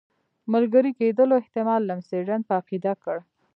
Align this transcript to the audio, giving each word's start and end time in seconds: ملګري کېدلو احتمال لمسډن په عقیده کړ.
ملګري 0.53 0.91
کېدلو 0.99 1.33
احتمال 1.41 1.81
لمسډن 1.89 2.41
په 2.47 2.53
عقیده 2.59 2.93
کړ. 3.03 3.17